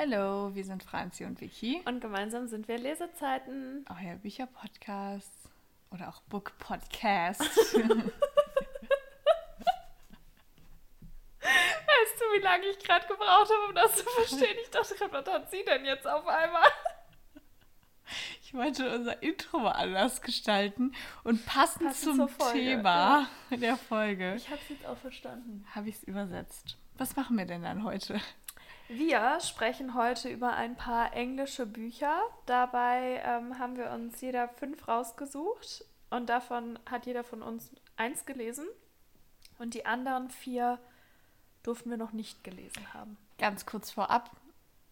[0.00, 1.82] Hallo, wir sind Franzi und Vicky.
[1.84, 3.84] Und gemeinsam sind wir Lesezeiten.
[3.90, 5.32] Euer Bücherpodcast
[5.90, 7.40] oder auch Book Podcast.
[7.42, 7.50] weißt
[11.40, 14.56] du, wie lange ich gerade gebraucht habe, um das zu verstehen?
[14.62, 16.68] Ich dachte gerade, was hat sie denn jetzt auf einmal?
[18.44, 20.94] Ich wollte unser Intro mal anders gestalten
[21.24, 25.66] und passend, Passend zum Folge, Thema der Folge Ich habe es jetzt auch verstanden.
[25.74, 26.76] habe ich es übersetzt.
[26.98, 28.20] Was machen wir denn dann heute?
[28.88, 32.20] Wir sprechen heute über ein paar englische Bücher.
[32.46, 38.24] Dabei ähm, haben wir uns jeder fünf rausgesucht und davon hat jeder von uns eins
[38.24, 38.66] gelesen
[39.58, 40.78] und die anderen vier
[41.62, 43.18] durften wir noch nicht gelesen haben.
[43.36, 44.30] Ganz kurz vorab.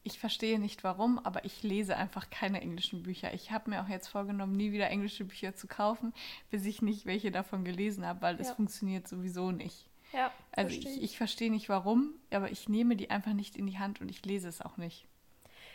[0.03, 3.33] Ich verstehe nicht warum, aber ich lese einfach keine englischen Bücher.
[3.35, 6.13] Ich habe mir auch jetzt vorgenommen, nie wieder englische Bücher zu kaufen,
[6.51, 8.55] bis ich nicht welche davon gelesen habe, weil es Ja.
[8.55, 9.87] funktioniert sowieso nicht.
[10.13, 13.67] Ja, Also verstehe ich, ich verstehe nicht warum, aber ich nehme die einfach nicht in
[13.67, 15.07] die Hand und ich lese es auch nicht.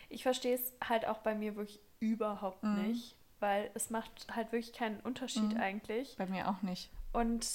[0.09, 2.87] Ich verstehe es halt auch bei mir wirklich überhaupt Mhm.
[2.87, 5.57] nicht, weil es macht halt wirklich keinen Unterschied Mhm.
[5.61, 6.15] eigentlich.
[6.17, 6.89] Bei mir auch nicht.
[7.13, 7.47] Und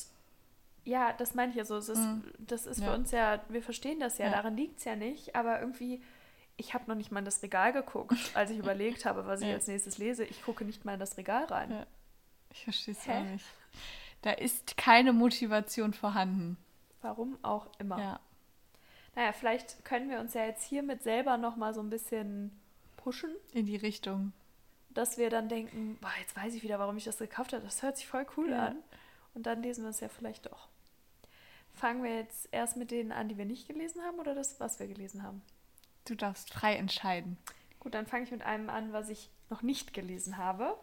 [0.85, 1.77] ja, das meine ich ja so.
[1.77, 2.25] Es ist, Mhm.
[2.39, 2.87] Das ist Ja.
[2.89, 4.33] für uns ja, wir verstehen das ja, Ja.
[4.33, 6.01] daran liegt es ja nicht, aber irgendwie,
[6.57, 9.49] ich habe noch nicht mal in das Regal geguckt, als ich überlegt habe, was ich
[9.49, 9.55] Ja.
[9.55, 10.25] als nächstes lese.
[10.25, 11.87] Ich gucke nicht mal in das Regal rein.
[12.53, 13.45] Ich verstehe es auch nicht.
[14.23, 16.57] Da ist keine Motivation vorhanden.
[17.07, 17.99] Warum auch immer.
[18.01, 18.21] Ja.
[19.15, 22.51] Naja, vielleicht können wir uns ja jetzt hiermit selber nochmal so ein bisschen
[22.97, 24.33] pushen, In die Richtung.
[24.91, 27.63] dass wir dann denken, boah, jetzt weiß ich wieder, warum ich das gekauft habe.
[27.65, 28.67] Das hört sich voll cool Ja.
[28.67, 28.79] an.
[29.35, 30.69] Und dann lesen wir es ja vielleicht doch.
[31.73, 34.81] Fangen wir jetzt erst mit denen an, die wir nicht gelesen haben oder das, was
[34.81, 35.43] wir gelesen haben?
[36.07, 37.37] Du darfst frei entscheiden.
[37.79, 40.77] Gut, dann fange ich mit einem an, was ich noch nicht gelesen habe.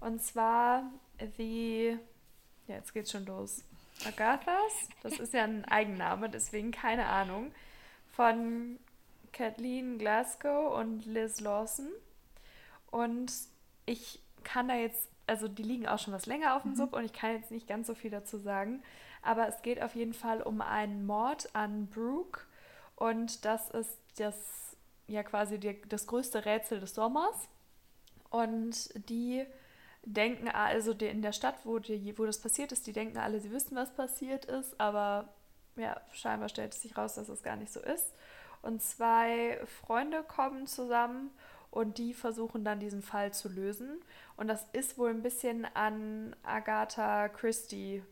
[0.00, 0.84] Und zwar
[1.36, 1.98] The,
[2.66, 3.64] ja, jetzt geht's schon los.
[4.06, 7.52] Agathas, das ist ja ein Eigenname, deswegen keine Ahnung.
[8.12, 8.78] Von
[9.32, 11.88] Kathleen Glasgow und Liz Lawson.
[12.90, 13.32] Und
[13.86, 17.04] ich kann da jetzt, also die liegen auch schon was länger auf dem Sub und
[17.04, 18.82] ich kann jetzt nicht ganz so viel dazu sagen.
[19.22, 22.40] Aber es geht auf jeden Fall um einen Mord an Brooke.
[22.96, 27.48] Und das ist das, ja quasi die, das größte Rätsel des Sommers.
[28.30, 29.44] Und die
[30.04, 33.40] denken, also die in der Stadt, wo, die, wo das passiert ist, die denken alle,
[33.40, 35.28] sie wissen, was passiert ist, aber
[35.76, 38.14] ja, scheinbar stellt es sich raus, dass es gar nicht so ist.
[38.62, 41.30] Und zwei Freunde kommen zusammen
[41.70, 44.00] und die versuchen dann diesen Fall zu lösen.
[44.36, 48.02] Und das ist wohl ein bisschen an Agatha Christie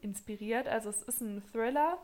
[0.00, 0.68] inspiriert.
[0.68, 1.98] Also es ist ein Thriller,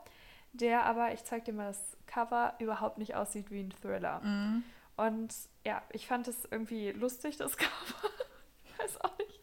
[0.53, 4.21] der aber, ich zeig dir mal das Cover, überhaupt nicht aussieht wie ein Thriller.
[4.21, 4.65] Mhm.
[4.97, 5.35] Und
[5.65, 8.11] ja, ich fand es irgendwie lustig, das Cover.
[8.89, 9.41] Weiß auch nicht.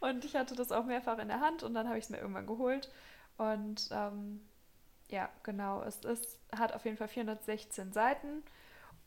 [0.00, 2.18] Und ich hatte das auch mehrfach in der Hand und dann habe ich es mir
[2.18, 2.90] irgendwann geholt.
[3.38, 4.40] Und ähm,
[5.08, 8.42] ja, genau, es ist, hat auf jeden Fall 416 Seiten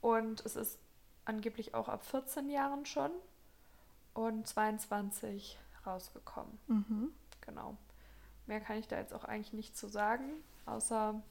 [0.01, 0.79] und es ist
[1.25, 3.11] angeblich auch ab 14 Jahren schon
[4.13, 6.57] und 22 rausgekommen.
[6.67, 7.13] Mhm.
[7.41, 7.77] Genau.
[8.47, 11.21] Mehr kann ich da jetzt auch eigentlich nicht zu sagen, außer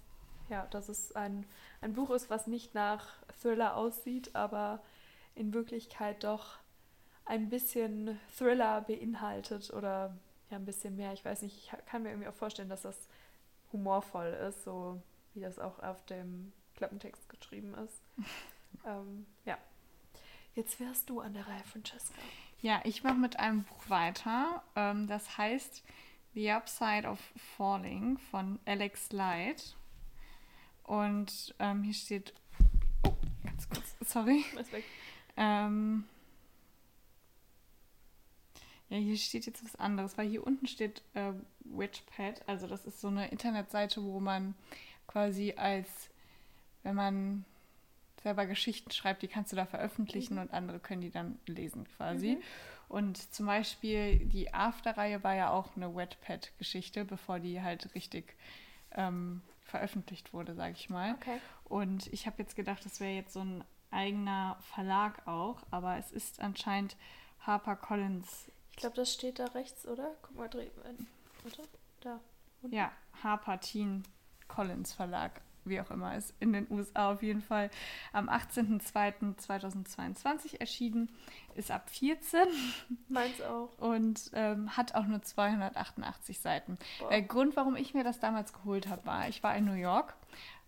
[0.49, 1.47] ja, dass es ein,
[1.81, 3.07] ein Buch ist, was nicht nach
[3.41, 4.83] Thriller aussieht, aber
[5.35, 6.59] in Wirklichkeit doch
[7.27, 10.17] ein bisschen Thriller beinhaltet oder
[10.51, 11.13] ja ein bisschen mehr.
[11.13, 13.09] Ich weiß nicht, ich kann mir irgendwie auch vorstellen, dass das
[13.73, 15.01] humorvoll ist, so
[15.35, 18.03] wie das auch auf dem Klappentext geschrieben ist.
[18.87, 19.59] ähm, ja.
[20.55, 22.15] Jetzt wärst du an der Reihe, Francesca.
[22.61, 24.63] Ja, ich mache mit einem Buch weiter.
[24.77, 25.83] Ähm, das heißt
[26.35, 27.19] The Upside of
[27.57, 29.77] Falling von Alex Light.
[30.85, 32.35] Und ähm, hier steht.
[33.07, 34.45] Oh, ganz kurz, sorry.
[35.37, 36.05] Ähm,
[38.95, 41.33] ja, hier steht jetzt was anderes, weil hier unten steht äh,
[41.65, 42.49] Witchpad.
[42.49, 44.55] Also das ist so eine Internetseite, wo man
[45.09, 45.89] quasi als,
[46.85, 47.45] wenn man
[48.23, 52.37] selber Geschichten schreibt, die kannst du da veröffentlichen und andere können die dann lesen quasi.
[52.37, 52.43] Mhm.
[52.89, 58.37] Und zum Beispiel die After-Reihe war ja auch eine Wetpad-Geschichte, bevor die halt richtig
[58.93, 61.15] ähm, veröffentlicht wurde, sag ich mal.
[61.15, 61.41] Okay.
[61.65, 66.13] Und ich habe jetzt gedacht, das wäre jetzt so ein eigener Verlag auch, aber es
[66.13, 66.97] ist anscheinend
[67.41, 68.47] HarperCollins.
[68.75, 70.11] Ich glaube, das steht da rechts, oder?
[70.23, 70.69] Guck mal, dreh.
[71.45, 71.63] Oder?
[72.01, 72.19] Da.
[72.61, 72.75] unten.
[72.75, 72.91] Ja,
[73.23, 74.03] Harper Teen
[74.49, 77.71] Collins Verlag, wie auch immer, ist in den USA auf jeden Fall
[78.13, 81.09] am 18.02.2022 erschienen,
[81.55, 82.41] ist ab 14
[83.09, 83.71] Meins auch.
[83.79, 86.77] und ähm, hat auch nur 288 Seiten.
[86.99, 87.11] Boah.
[87.11, 90.15] Der Grund, warum ich mir das damals geholt habe, war, ich war in New York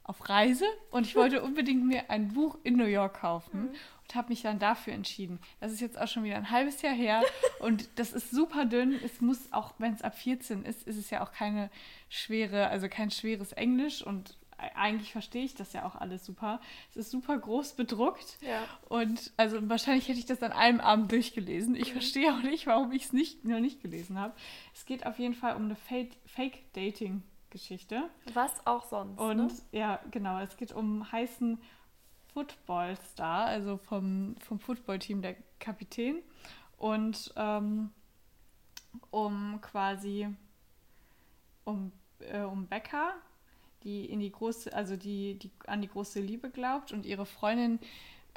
[0.04, 3.70] auf Reise und ich wollte unbedingt mir ein Buch in New York kaufen
[4.08, 5.40] und habe mich dann dafür entschieden.
[5.60, 7.22] Das ist jetzt auch schon wieder ein halbes Jahr her
[7.60, 8.92] und das ist super dünn.
[9.04, 11.70] Es muss auch, wenn es ab 14 ist, ist es ja auch keine
[12.08, 14.36] schwere, also kein schweres Englisch und
[14.74, 16.60] eigentlich verstehe ich das ja auch alles super.
[16.90, 18.38] Es ist super groß bedruckt.
[18.40, 18.62] Ja.
[18.88, 21.74] Und also wahrscheinlich hätte ich das an einem Abend durchgelesen.
[21.74, 21.92] Ich Mhm.
[21.92, 24.32] verstehe auch nicht, warum ich es nicht, noch nicht gelesen habe.
[24.72, 28.04] Es geht auf jeden Fall um eine Fake- Fake-Dating-Geschichte.
[28.32, 29.18] Was auch sonst.
[29.20, 29.48] Und ne?
[29.72, 31.58] ja, genau, es geht um heißen
[32.36, 36.16] Footballstar, also vom, vom Footballteam der Kapitän.
[36.76, 37.88] Und ähm,
[39.10, 40.28] um quasi
[41.64, 43.14] um, äh, um Becca,
[43.84, 47.78] die in die große, also die, die an die große Liebe glaubt und ihre Freundin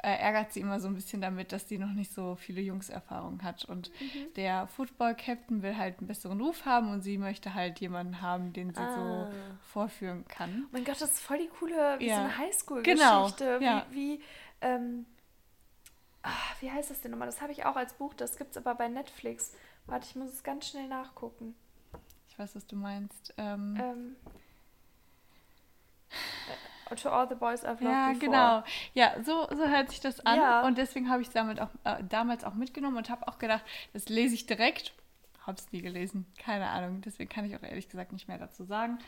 [0.02, 3.42] äh, ärgert sie immer so ein bisschen damit, dass sie noch nicht so viele Jungserfahrung
[3.42, 3.64] hat.
[3.64, 4.32] Und Mhm.
[4.36, 8.72] der Football-Captain will halt einen besseren Ruf haben und sie möchte halt jemanden haben, den
[8.74, 8.94] sie Ah.
[8.94, 9.28] so
[9.72, 10.64] vorführen kann.
[10.66, 12.16] Oh mein Gott, das ist voll die coole, wie Ja.
[12.16, 13.58] so eine Highschool-Geschichte.
[13.58, 13.86] Genau, ja.
[13.90, 14.22] Wie, wie,
[14.62, 15.06] ähm,
[16.22, 16.30] ah,
[16.60, 17.26] wie heißt das denn nochmal?
[17.28, 19.54] Das habe ich auch als Buch, das gibt es aber bei Netflix.
[19.86, 21.54] Warte, ich muss es ganz schnell nachgucken.
[22.28, 23.34] Ich weiß, was du meinst.
[23.36, 24.16] Ähm, Ähm,
[26.48, 28.18] äh, to all the boys I've loved ja, before.
[28.18, 28.62] genau.
[28.94, 30.36] Ja, so, so hört sich das an.
[30.38, 30.66] Ja.
[30.66, 33.62] Und deswegen habe ich es damit auch, äh, damals auch mitgenommen und habe auch gedacht,
[33.92, 34.92] das lese ich direkt.
[35.46, 36.26] Habe es nie gelesen.
[36.38, 37.00] Keine Ahnung.
[37.00, 38.98] Deswegen kann ich auch ehrlich gesagt nicht mehr dazu sagen.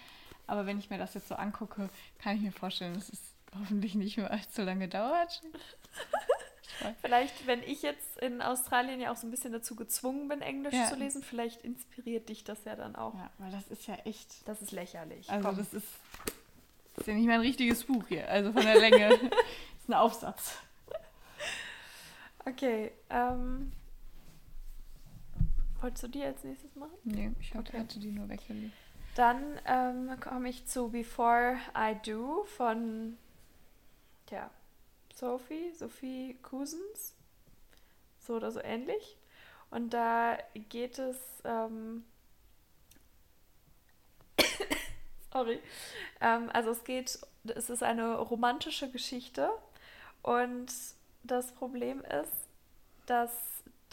[0.46, 1.88] Aber wenn ich mir das jetzt so angucke,
[2.18, 3.20] kann ich mir vorstellen, dass es
[3.58, 5.42] hoffentlich nicht mehr allzu lange dauert.
[7.00, 10.74] Vielleicht, wenn ich jetzt in Australien ja auch so ein bisschen dazu gezwungen bin, Englisch
[10.74, 10.86] Ja.
[10.86, 13.14] zu lesen, vielleicht inspiriert dich das ja dann auch.
[13.14, 14.48] Ja, weil das ist ja echt.
[14.48, 15.28] Das ist lächerlich.
[15.30, 15.58] Also, Komm.
[15.58, 15.86] das ist,
[16.96, 18.28] ist ja nicht mal ein richtiges Buch hier.
[18.28, 19.08] Also von der Länge.
[19.08, 19.20] das
[19.80, 20.58] ist ein Aufsatz.
[22.44, 23.72] Okay, ähm.
[25.80, 26.92] Wolltest du die als nächstes machen?
[27.04, 27.78] Nee, ich hab- Okay.
[27.78, 28.72] hatte die nur weggelegt.
[29.14, 33.16] Dann ähm, komme ich zu Before I Do von
[34.26, 34.48] tja,
[35.14, 37.14] Sophie, Sophie Cousins.
[38.20, 39.16] So oder so ähnlich.
[39.70, 41.18] Und da geht es.
[41.44, 42.04] Ähm,
[45.32, 45.60] sorry.
[46.20, 49.50] Ähm, also es geht, es ist eine romantische Geschichte.
[50.22, 50.72] Und
[51.24, 52.48] das Problem ist,
[53.06, 53.32] dass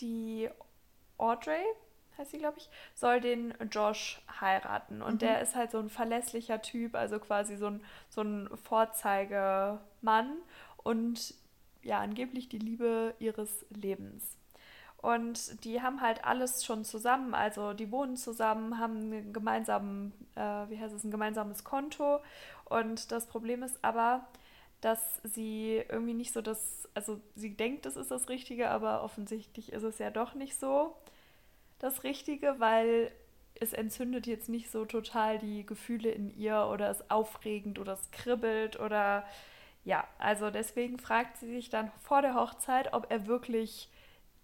[0.02, 0.50] die
[1.18, 1.64] Audrey,
[2.18, 5.02] heißt sie, glaube ich, soll den Josh heiraten.
[5.02, 5.20] Und Mhm.
[5.22, 10.38] der ist halt so ein verlässlicher Typ, also quasi so ein, so ein Vorzeigemann
[10.84, 11.36] und
[11.84, 14.38] ja, angeblich die Liebe ihres Lebens.
[15.02, 20.70] Und die haben halt alles schon zusammen, also die wohnen zusammen, haben einen gemeinsamen, äh,
[20.70, 22.20] wie heißt es, ein gemeinsames Konto.
[22.66, 24.28] Und das Problem ist aber,
[24.82, 29.72] dass sie irgendwie nicht so das, also sie denkt, das ist das Richtige, aber offensichtlich
[29.72, 30.96] ist es ja doch nicht so
[31.80, 33.12] das Richtige, weil
[33.56, 38.12] es entzündet jetzt nicht so total die Gefühle in ihr oder es aufregend oder es
[38.12, 39.26] kribbelt oder
[39.86, 43.90] ja, also deswegen fragt sie sich dann vor der Hochzeit, ob er wirklich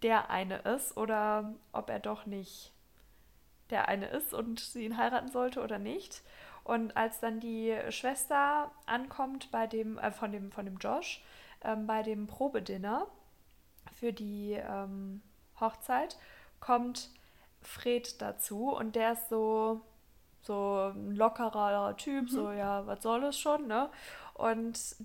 [0.05, 2.71] der eine ist oder ob er doch nicht
[3.71, 6.21] der eine ist und sie ihn heiraten sollte oder nicht.
[6.63, 11.23] Und als dann die Schwester ankommt bei dem, äh, von dem, von dem Josh,
[11.63, 13.07] ähm, bei dem Probedinner
[13.93, 15.23] für die ähm,
[15.59, 16.19] Hochzeit,
[16.59, 17.09] kommt
[17.63, 19.81] Fred dazu und der ist so,
[20.41, 23.89] so ein lockerer Typ, so ja, was soll es schon, ne?
[24.35, 24.97] Und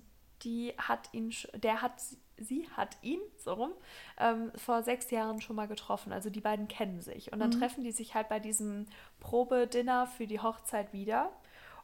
[0.43, 1.93] die hat ihn, der hat,
[2.43, 3.71] sie hat ihn, so rum,
[4.19, 6.11] ähm, vor sechs Jahren schon mal getroffen.
[6.13, 7.31] Also die beiden kennen sich.
[7.31, 7.59] Und dann Mhm.
[7.59, 8.85] treffen die sich halt bei diesem
[9.19, 11.31] Probedinner für die Hochzeit wieder.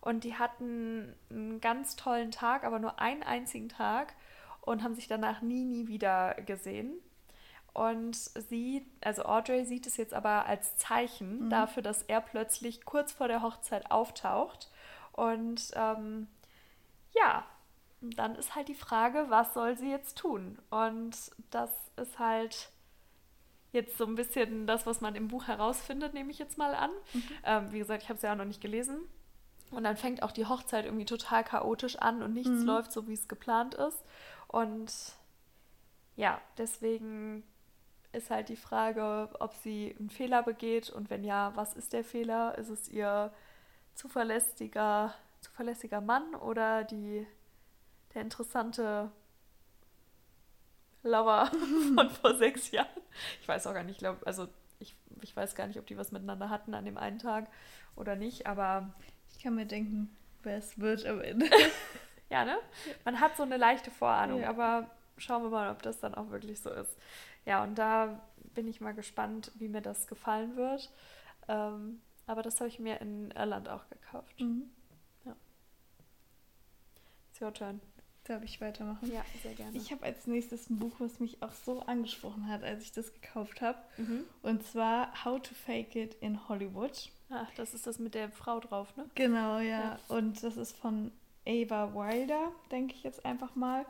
[0.02, 4.14] Und die hatten einen ganz tollen Tag, aber nur einen einzigen Tag
[4.62, 6.94] und haben sich danach nie, nie wieder gesehen.
[7.74, 11.50] Und sie, also Audrey, sieht es jetzt aber als Zeichen Mhm.
[11.50, 14.72] dafür, dass er plötzlich kurz vor der Hochzeit auftaucht.
[15.14, 16.28] Und ähm,
[17.16, 17.46] ja,
[18.02, 20.60] dann ist halt die Frage, was soll sie jetzt tun?
[20.70, 21.16] Und
[21.50, 22.70] das ist halt
[23.72, 26.92] jetzt so ein bisschen das, was man im Buch herausfindet, nehme ich jetzt mal an.
[27.44, 29.00] Ähm, wie gesagt, ich habe es ja auch noch nicht gelesen.
[29.72, 32.66] Und dann fängt auch die Hochzeit irgendwie total chaotisch an und nichts Mhm.
[32.66, 34.02] läuft so, wie es geplant ist.
[34.48, 34.94] Und
[36.16, 37.44] ja, deswegen
[38.14, 42.06] ist halt die Frage, ob sie einen Fehler begeht und wenn ja, was ist der
[42.06, 42.58] Fehler?
[42.58, 43.32] Ist es ihr
[43.94, 47.28] zuverlässiger, zuverlässiger Mann oder die,
[48.18, 49.12] der interessante
[51.04, 51.52] Lover
[51.96, 52.88] von vor sechs Jahren?
[53.42, 54.48] Ich weiß auch gar nicht, ich glaube, also
[54.80, 57.48] ich, ich weiß gar nicht, ob die was miteinander hatten an dem einen Tag
[57.96, 58.92] oder nicht, aber
[59.32, 61.46] Ich kann mir denken, wer es wird am Ende.
[62.30, 62.58] ja, ne?
[63.06, 64.50] Man hat so eine leichte Vorahnung, Ja.
[64.50, 66.98] aber schauen wir mal, ob das dann auch wirklich so ist.
[67.46, 68.20] Ja, und da
[68.56, 70.92] bin ich mal gespannt, wie mir das gefallen wird.
[71.48, 74.40] Ähm, aber das habe ich mir in Irland auch gekauft.
[74.40, 74.72] Mhm.
[77.30, 77.80] It's your turn.
[78.28, 79.10] Darf ich weitermachen?
[79.12, 79.78] Ja, sehr gerne.
[79.78, 83.14] Ich habe als nächstes ein Buch, was mich auch so angesprochen hat, als ich das
[83.14, 83.78] gekauft habe.
[83.96, 84.26] mhm.
[84.42, 87.10] Und zwar How to Fake It in Hollywood.
[87.30, 89.06] Ach, das ist das mit der Frau drauf, ne?
[89.16, 89.64] Genau, ja.
[89.64, 90.00] Ja.
[90.10, 91.12] Und das ist von
[91.46, 93.86] Ava Wilder, denke ich jetzt einfach mal.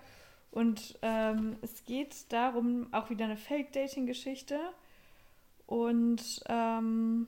[0.52, 4.60] Und ähm, es geht darum, auch wieder eine Fake-Dating-Geschichte.
[5.66, 7.28] Und ähm,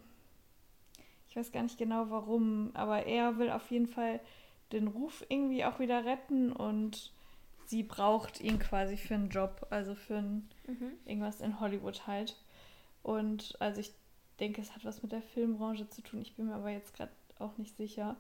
[1.28, 4.20] ich weiß gar nicht genau warum, aber er will auf jeden Fall
[4.72, 7.12] den Ruf irgendwie auch wieder retten und
[7.66, 10.92] sie braucht ihn quasi für einen Job, also für ein, mhm.
[11.06, 12.38] irgendwas in Hollywood halt.
[13.04, 13.92] Und also ich
[14.40, 16.22] denke, es hat was mit der Filmbranche zu tun.
[16.22, 18.16] Ich bin mir aber jetzt gerade auch nicht sicher,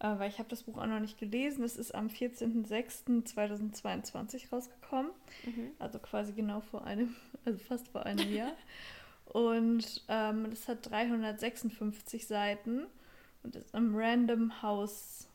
[0.00, 1.64] äh, weil ich habe das Buch auch noch nicht gelesen.
[1.64, 5.12] Es ist am 14.06.2022 rausgekommen,
[5.44, 5.70] mhm.
[5.78, 8.52] also quasi genau vor einem, also fast vor einem Jahr.
[9.26, 12.86] Und ähm, das hat 356 Seiten
[13.42, 15.26] und ist im Random House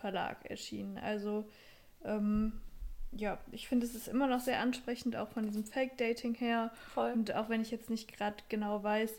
[0.00, 0.98] Verlag erschienen.
[0.98, 1.44] Also
[2.04, 2.52] ähm,
[3.12, 6.72] ja, ich finde, es ist immer noch sehr ansprechend, auch von diesem Fake-Dating her.
[6.94, 7.12] Voll.
[7.12, 9.12] Und auch wenn ich jetzt nicht gerade genau weiß,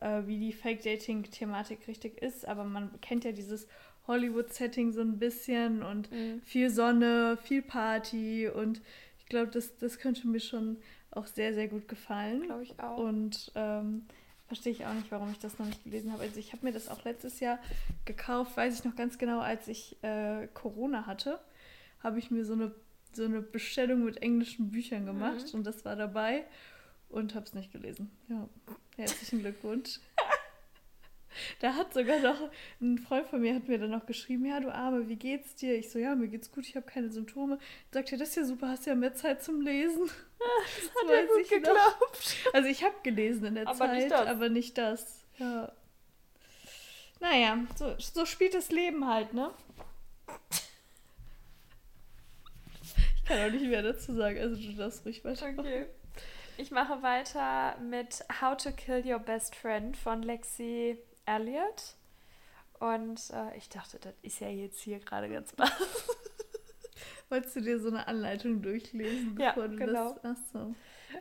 [0.00, 3.66] äh, wie die Fake-Dating-Thematik richtig ist, aber man kennt ja dieses
[4.06, 6.40] Hollywood-Setting so ein bisschen und mhm.
[6.42, 8.80] viel Sonne, viel Party und
[9.18, 10.78] ich glaube, das, das könnte mir schon
[11.10, 12.42] auch sehr, sehr gut gefallen.
[12.42, 12.98] Glaube ich auch.
[12.98, 14.06] Und ähm,
[14.48, 16.22] verstehe ich auch nicht, warum ich das noch nicht gelesen habe.
[16.22, 17.58] Also ich habe mir das auch letztes Jahr
[18.06, 21.38] gekauft, weiß ich noch ganz genau, als ich äh, Corona hatte,
[22.02, 22.74] habe ich mir so eine,
[23.12, 25.58] so eine Bestellung mit englischen Büchern gemacht mhm.
[25.58, 26.44] und das war dabei
[27.10, 28.10] und habe es nicht gelesen.
[28.28, 28.48] Ja,
[28.96, 30.00] herzlichen Glückwunsch.
[31.60, 34.72] Da hat sogar noch ein Freund von mir hat mir dann noch geschrieben, ja, du
[34.72, 35.74] Arme, wie geht's dir?
[35.74, 37.58] Ich so, ja, mir geht's gut, ich habe keine Symptome.
[37.92, 40.10] Sagt er, das ist ja super, hast ja mehr Zeit zum Lesen.
[40.38, 41.74] Das hat er gut geglaubt.
[41.74, 42.54] Noch.
[42.54, 45.24] Also ich habe gelesen in der aber Zeit, nicht aber nicht das.
[45.38, 45.72] Ja.
[47.18, 49.50] Naja, so, so spielt das Leben halt, ne?
[53.16, 55.58] Ich kann auch nicht mehr dazu sagen, also du darfst ruhig weitermachen.
[55.58, 55.86] Okay.
[56.60, 61.96] Ich mache weiter mit How to Kill Your Best Friend von Lexi Elliot.
[62.80, 65.70] Und äh, ich dachte, das ist ja jetzt hier gerade ganz was.
[67.28, 70.14] Wolltest du dir so eine Anleitung durchlesen, bevor ja, du genau.
[70.22, 70.24] das.
[70.24, 70.74] Achso.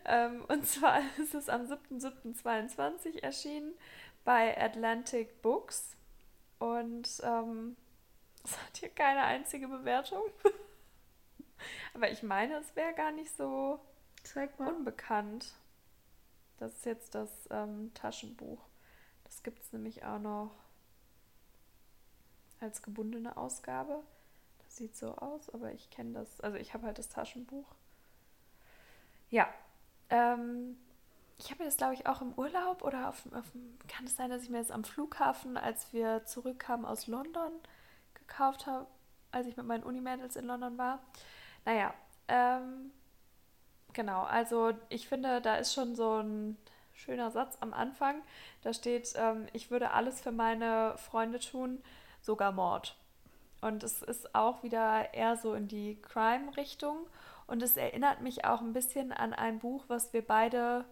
[0.05, 3.73] Ähm, und zwar ist es am 7.7.22 erschienen
[4.23, 5.95] bei Atlantic Books.
[6.59, 7.75] Und ähm,
[8.43, 10.23] es hat hier keine einzige Bewertung.
[11.93, 13.79] Aber ich meine, es wäre gar nicht so
[14.57, 15.53] unbekannt.
[16.57, 18.66] Das ist jetzt das ähm, Taschenbuch.
[19.37, 20.49] Das gibt es nämlich auch noch
[22.59, 24.01] als gebundene Ausgabe.
[24.57, 26.41] Das sieht so aus, aber ich kenne das.
[26.41, 27.67] Also ich habe halt das Taschenbuch.
[29.29, 29.47] Ja.
[30.09, 30.75] Ähm,
[31.37, 33.45] ich habe mir das, glaube ich, auch im Urlaub oder auf, auf
[33.87, 37.51] kann es sein, dass ich mir das am Flughafen, als wir zurückkamen aus London,
[38.15, 38.87] gekauft habe,
[39.31, 41.03] als ich mit meinen Unimädels in London war.
[41.63, 41.93] Naja,
[42.27, 42.89] ähm,
[43.93, 46.57] genau, also ich finde, da ist schon so ein
[46.97, 48.21] schöner Satz am Anfang.
[48.61, 51.81] Da steht, ähm, ich würde alles für meine Freunde tun,
[52.21, 52.97] sogar Mord.
[53.61, 57.07] Und es ist auch wieder eher so in die Crime-Richtung.
[57.47, 60.85] Und es erinnert mich auch ein bisschen an ein Buch, was wir beide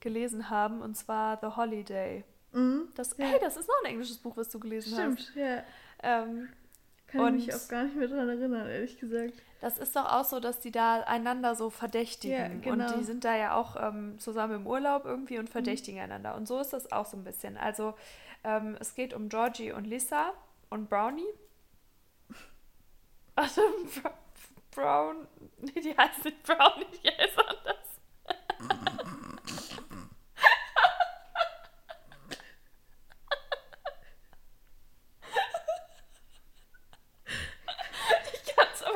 [0.00, 2.24] gelesen haben, und zwar The Holiday.
[2.52, 2.88] Mhm.
[2.94, 3.26] Das, ja.
[3.26, 5.28] Hey, das ist noch ein englisches Buch, was du gelesen Stimmt, hast.
[5.28, 5.62] Stimmt, ja.
[6.02, 6.48] Ähm,
[7.10, 9.34] Kann und ich mich auch gar nicht mehr daran erinnern, ehrlich gesagt.
[9.60, 12.62] Das ist doch auch so, dass die da einander so verdächtigen.
[12.62, 12.86] Ja, genau.
[12.86, 16.04] Und die sind da ja auch ähm, zusammen im Urlaub irgendwie und verdächtigen mhm.
[16.04, 16.36] einander.
[16.36, 17.56] Und so ist das auch so ein bisschen.
[17.56, 17.94] Also
[18.44, 20.32] ähm, es geht um Georgie und Lisa
[20.70, 21.26] und Brownie.
[23.36, 23.62] Also
[24.70, 25.26] Brown.
[25.58, 27.76] Nee, die heißt nicht Brownie, die heißt anders.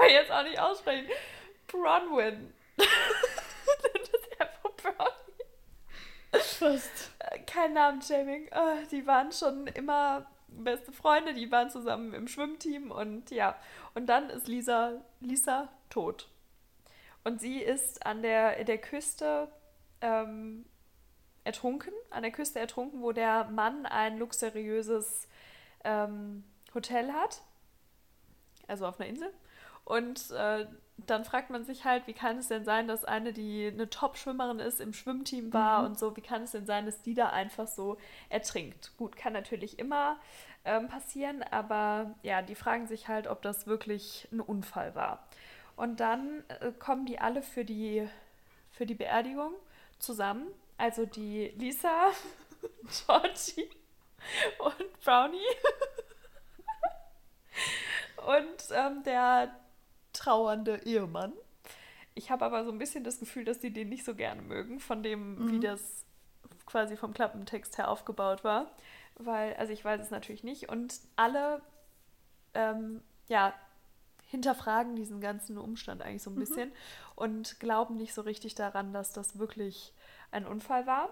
[0.04, 1.08] aber jetzt auch nicht aussprechen.
[1.66, 2.52] Bronwyn.
[2.76, 2.86] das
[4.08, 6.42] ist einfach Brownie.
[6.42, 7.12] Fast.
[7.46, 8.48] Kein Namenshaming.
[8.54, 13.56] Oh, die waren schon immer beste Freunde, die waren zusammen im Schwimmteam und ja.
[13.94, 16.28] Und dann ist Lisa, Lisa tot.
[17.24, 19.50] Und sie ist an der, der Küste
[20.00, 20.66] ähm,
[21.42, 25.26] ertrunken, an der Küste ertrunken, wo der Mann ein luxuriöses
[25.82, 27.42] ähm, Hotel hat.
[28.68, 29.32] Also auf einer Insel.
[29.84, 33.66] Und äh, dann fragt man sich halt, wie kann es denn sein, dass eine, die
[33.66, 35.86] eine Top-Schwimmerin ist, im Schwimmteam war mhm.
[35.86, 37.98] und so, wie kann es denn sein, dass die da einfach so
[38.28, 38.92] ertrinkt?
[38.96, 40.18] Gut, kann natürlich immer
[40.64, 45.26] ähm, passieren, aber ja, die fragen sich halt, ob das wirklich ein Unfall war.
[45.76, 48.08] Und dann äh, kommen die alle für die,
[48.70, 49.52] für die Beerdigung
[49.98, 50.46] zusammen.
[50.78, 52.10] Also die Lisa,
[53.06, 53.68] Georgie
[54.58, 55.38] und Brownie.
[58.26, 59.54] und ähm, der
[60.14, 61.32] trauernde Ehemann.
[62.14, 64.80] Ich habe aber so ein bisschen das Gefühl, dass die den nicht so gerne mögen,
[64.80, 65.52] von dem, mhm.
[65.52, 66.04] wie das
[66.64, 68.70] quasi vom Klappentext her aufgebaut war.
[69.16, 70.68] Weil, also ich weiß es natürlich nicht.
[70.68, 71.60] Und alle,
[72.54, 73.52] ähm, ja,
[74.26, 76.40] hinterfragen diesen ganzen Umstand eigentlich so ein Mhm.
[76.40, 76.72] bisschen
[77.14, 79.92] und glauben nicht so richtig daran, dass das wirklich
[80.30, 81.10] ein Unfall war.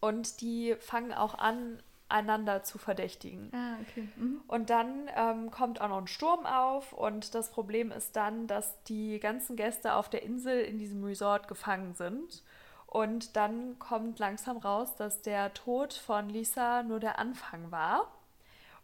[0.00, 3.50] Und die fangen auch an, einander zu verdächtigen.
[3.54, 4.08] Ah, okay.
[4.16, 4.40] Mhm.
[4.46, 8.82] Und dann ähm, kommt auch noch ein Sturm auf und das Problem ist dann, dass
[8.84, 12.42] die ganzen Gäste auf der Insel in diesem Resort gefangen sind.
[12.86, 18.10] Und dann kommt langsam raus, dass der Tod von Lisa nur der Anfang war.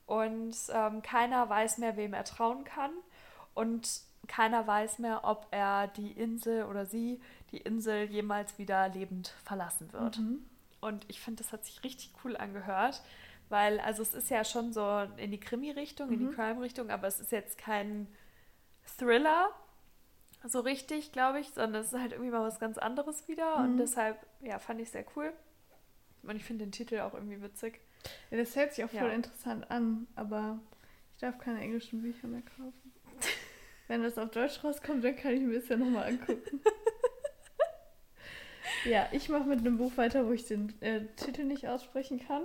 [0.07, 2.91] Und ähm, keiner weiß mehr, wem er trauen kann.
[3.55, 9.29] Und keiner weiß mehr, ob er die Insel oder sie die Insel jemals wieder lebend
[9.45, 10.19] verlassen wird.
[10.19, 10.45] Mhm.
[10.85, 13.03] Und ich finde, das hat sich richtig cool angehört,
[13.49, 16.33] weil, also es ist ja schon so in die Krimi-Richtung, in die Mhm.
[16.35, 18.07] Crime-Richtung, aber es ist jetzt kein
[18.99, 19.49] Thriller
[20.47, 23.63] so richtig, glaube ich, sondern es ist halt irgendwie mal was ganz anderes wieder.
[23.63, 23.79] Und Mhm.
[23.79, 25.33] deshalb, ja, fand ich sehr cool.
[26.23, 27.81] Und ich finde den Titel auch irgendwie witzig.
[28.31, 29.15] Ja, das hört sich auch voll Ja.
[29.15, 30.59] interessant an, aber
[31.15, 32.93] ich darf keine englischen Bücher mehr kaufen.
[33.89, 36.61] Wenn das auf Deutsch rauskommt, dann kann ich mir das ja nochmal angucken.
[38.85, 42.43] ja, ich mache mit einem Buch weiter, wo ich den äh, Titel nicht aussprechen kann.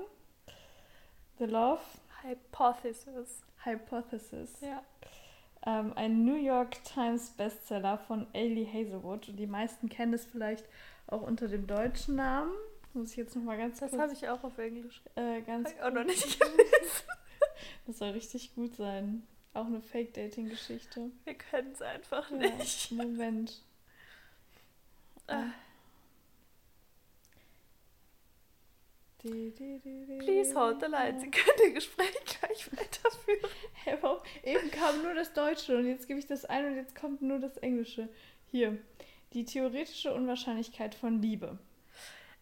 [1.37, 1.81] The Love
[2.23, 3.41] Hypothesis.
[3.63, 4.59] Hypothesis.
[4.61, 4.83] Ja.
[5.65, 9.29] Ähm, ein New York Times Bestseller von Ailey Hazelwood.
[9.29, 10.65] Und die meisten kennen es vielleicht
[11.07, 12.51] auch unter dem deutschen Namen.
[12.93, 14.01] Muss ich jetzt nochmal ganz Das kurz...
[14.01, 15.01] habe ich auch auf Englisch.
[15.15, 16.57] äh, ganz ich auch noch nicht gelesen.
[17.87, 19.25] Das soll richtig gut sein.
[19.53, 21.09] Auch eine Fake-Dating-Geschichte.
[21.25, 22.91] Wir können es einfach Ja, nicht.
[22.91, 23.61] Moment.
[25.27, 25.45] Ah.
[29.21, 31.19] Please hold the line.
[31.19, 33.39] Sie können das Gespräch gleich weiterführen.
[33.83, 34.19] Hey, warum?
[34.43, 37.39] Eben kam nur das Deutsche und jetzt gebe ich das ein und jetzt kommt nur
[37.39, 38.09] das Englische.
[38.45, 38.77] Hier.
[39.33, 41.59] Die theoretische Unwahrscheinlichkeit von Liebe.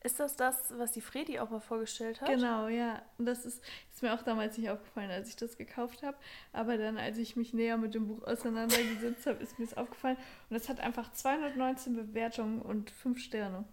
[0.03, 2.29] Ist das das, was die Fredi auch mal vorgestellt hat?
[2.29, 3.01] Genau, ja.
[3.17, 6.17] Und das ist, ist mir auch damals nicht aufgefallen, als ich das gekauft habe.
[6.53, 10.17] Aber dann, als ich mich näher mit dem Buch auseinandergesetzt habe, ist mir es aufgefallen.
[10.49, 13.65] Und es hat einfach 219 Bewertungen und 5 Sterne.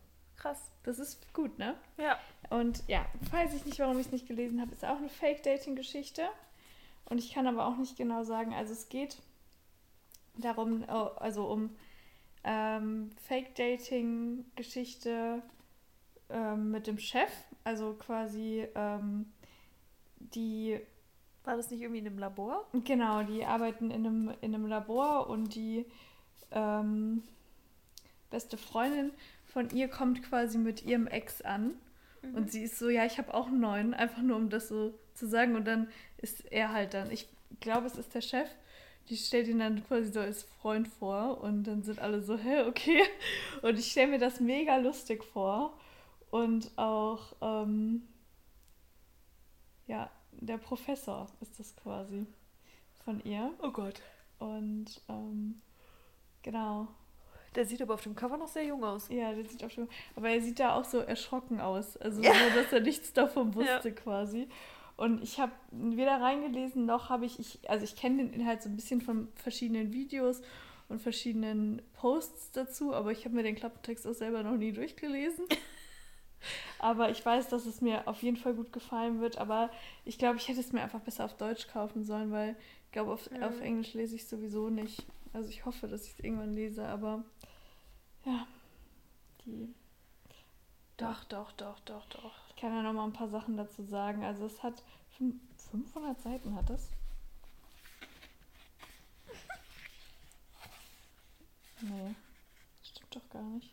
[0.45, 0.71] Krass.
[0.83, 1.75] Das ist gut, ne?
[1.97, 2.19] Ja.
[2.51, 4.73] Und ja, weiß ich nicht, warum ich es nicht gelesen habe.
[4.73, 6.29] Ist auch eine Fake-Dating-Geschichte.
[7.07, 9.17] Und ich kann aber auch nicht genau sagen, also es geht
[10.37, 11.75] darum, oh, also um
[12.45, 15.41] ähm, Fake-Dating-Geschichte
[16.29, 17.33] ähm, mit dem Chef.
[17.65, 19.33] Also quasi ähm,
[20.19, 20.79] die,
[21.45, 22.69] War das nicht irgendwie in einem Labor?
[22.85, 25.87] genau, die arbeiten in einem, in einem Labor und die
[26.51, 27.23] ähm,
[28.29, 29.11] beste Freundin
[29.55, 31.75] von ihr kommt quasi mit ihrem Ex an.
[32.23, 32.35] Mhm.
[32.35, 34.99] Und sie ist so, ja, ich habe auch einen neuen, einfach nur um das so
[35.15, 35.55] zu sagen.
[35.55, 35.89] Und dann
[36.19, 37.29] ist er halt dann, ich
[37.61, 38.49] glaube, es ist der Chef,
[39.09, 41.41] die stellt ihn dann quasi so als Freund vor.
[41.41, 43.01] Und dann sind alle so, hä, okay.
[43.63, 45.79] Und ich stelle mir das mega lustig vor.
[46.33, 48.03] Und auch, ähm,
[49.87, 52.27] ja, der Professor ist das quasi
[53.05, 53.55] von ihr.
[53.63, 54.03] Oh Gott.
[54.41, 55.63] Und ähm,
[56.43, 56.89] genau.
[57.55, 59.09] Der sieht aber auf dem Cover noch sehr jung aus.
[59.09, 59.89] Ja, der sieht auch schon.
[60.17, 61.97] Aber er sieht da auch so erschrocken aus.
[61.97, 62.33] Also Ja.
[62.33, 63.55] so, dass er nichts davon Ja.
[63.77, 64.49] wusste quasi.
[64.97, 68.69] Und ich habe weder reingelesen noch habe ich, ich, also ich kenne den Inhalt so
[68.69, 70.41] ein bisschen von verschiedenen Videos
[70.89, 75.47] und verschiedenen Posts dazu, aber ich habe mir den Klappentext auch selber noch nie durchgelesen.
[76.79, 79.39] aber ich weiß, dass es mir auf jeden Fall gut gefallen wird.
[79.39, 79.71] Aber
[80.05, 83.13] ich glaube, ich hätte es mir einfach besser auf Deutsch kaufen sollen, weil ich glaube,
[83.13, 83.43] auf, Mhm.
[83.43, 85.05] auf Englisch lese ich sowieso nicht.
[85.33, 87.25] Also ich hoffe, dass ich es irgendwann lese, aber
[88.25, 88.47] ja,
[89.45, 89.75] die.
[90.97, 92.33] Doch, doch, doch, doch, doch.
[92.51, 94.25] Ich kann ja noch mal ein paar Sachen dazu sagen.
[94.25, 94.83] Also es hat
[95.19, 96.89] fün- 500 Seiten hat es.
[101.81, 102.15] Nee,
[102.83, 103.71] stimmt doch gar nicht.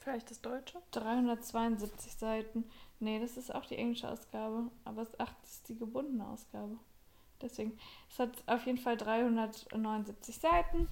[0.00, 0.80] Vielleicht das Deutsche?
[0.90, 2.64] 372 Seiten.
[3.00, 4.70] Nee, das ist auch die englische Ausgabe.
[4.84, 6.76] Aber es, ach, das ist die gebundene Ausgabe.
[7.40, 7.78] Deswegen,
[8.10, 10.88] es hat auf jeden Fall 379 Seiten.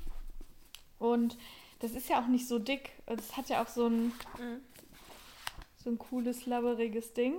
[0.98, 1.36] Und
[1.82, 2.90] das ist ja auch nicht so dick.
[3.06, 4.04] Es hat ja auch so ein,
[4.38, 4.60] Mhm.
[5.76, 7.34] so ein cooles, labberiges Ding.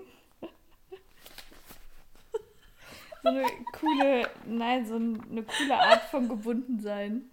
[3.24, 3.46] so eine
[3.80, 7.30] coole, nein, so ein- eine coole Art von gebunden sein.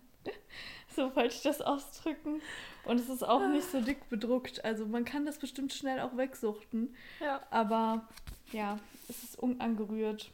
[0.94, 2.40] So wollte ich das ausdrücken.
[2.84, 4.64] Und es ist auch nicht so dick bedruckt.
[4.64, 6.94] Also man kann das bestimmt schnell auch wegsuchten.
[7.20, 7.40] Ja.
[7.50, 8.08] Aber
[8.52, 10.30] ja, es ist unangerührt.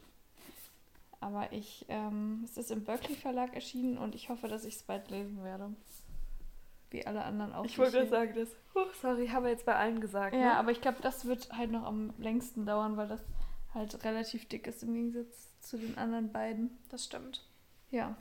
[1.19, 4.83] Aber ich, ähm, es ist im Berkeley Verlag erschienen und ich hoffe, dass ich es
[4.83, 5.73] bald lesen werde.
[6.89, 7.65] Wie alle anderen auch.
[7.65, 8.49] Ich wollte gerade sagen, das.
[8.73, 10.33] Huh, sorry, haben wir jetzt bei allen gesagt.
[10.33, 10.55] Ja, ne?
[10.57, 13.21] aber ich glaube, das wird halt noch am längsten dauern, weil das
[13.73, 16.77] halt relativ dick ist im Gegensatz zu den anderen beiden.
[16.89, 17.43] das stimmt.
[17.91, 18.15] Ja.